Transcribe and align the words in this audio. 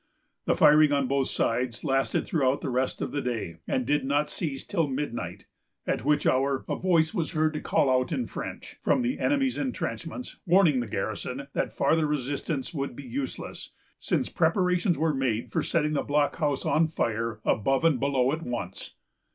The 0.45 0.55
firing 0.55 0.91
on 0.93 1.05
both 1.07 1.27
sides 1.27 1.83
lasted 1.83 2.25
through 2.25 2.57
the 2.59 2.71
rest 2.71 3.03
of 3.03 3.11
the 3.11 3.21
day, 3.21 3.57
and 3.67 3.85
did 3.85 4.03
not 4.03 4.31
cease 4.31 4.65
till 4.65 4.87
midnight, 4.87 5.45
at 5.85 6.03
which 6.03 6.25
hour 6.25 6.65
a 6.67 6.75
voice 6.75 7.13
was 7.13 7.33
heard 7.33 7.53
to 7.53 7.61
call 7.61 7.87
out, 7.87 8.11
in 8.11 8.25
French, 8.25 8.77
from 8.81 9.03
the 9.03 9.19
enemy's 9.19 9.59
intrenchments, 9.59 10.39
warning 10.43 10.79
the 10.79 10.87
garrison 10.87 11.45
that 11.53 11.71
farther 11.71 12.07
resistance 12.07 12.73
would 12.73 12.95
be 12.95 13.03
useless, 13.03 13.73
since 13.99 14.27
preparations 14.27 14.97
were 14.97 15.13
made 15.13 15.51
for 15.51 15.61
setting 15.61 15.93
the 15.93 16.01
blockhouse 16.01 16.65
on 16.65 16.87
fire, 16.87 17.39
above 17.45 17.85
and 17.85 17.99
below 17.99 18.31
at 18.31 18.41
once. 18.41 18.95